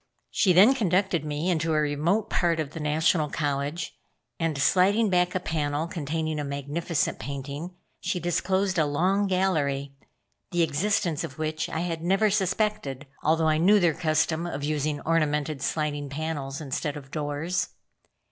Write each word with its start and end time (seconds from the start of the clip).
She 0.31 0.51
then 0.51 0.73
conducted 0.73 1.23
me 1.23 1.47
into 1.47 1.75
a 1.75 1.79
remote 1.79 2.27
part 2.27 2.59
of 2.59 2.71
the 2.71 2.79
National 2.79 3.29
College, 3.29 3.95
and 4.39 4.57
sliding 4.57 5.11
back 5.11 5.35
a 5.35 5.39
panel 5.39 5.85
containing 5.85 6.39
a 6.39 6.43
magnificent 6.43 7.19
painting, 7.19 7.75
she 7.99 8.19
disclosed 8.19 8.79
a 8.79 8.87
long 8.87 9.27
gallery, 9.27 9.93
the 10.49 10.63
existence 10.63 11.23
of 11.23 11.37
which 11.37 11.69
I 11.69 11.81
had 11.81 12.01
never 12.01 12.31
suspected, 12.31 13.05
although 13.21 13.47
I 13.47 13.59
knew 13.59 13.79
their 13.79 13.93
custom 13.93 14.47
of 14.47 14.63
using 14.63 14.99
ornamented 15.01 15.61
sliding 15.61 16.09
panels 16.09 16.59
instead 16.59 16.97
of 16.97 17.11
doors. 17.11 17.69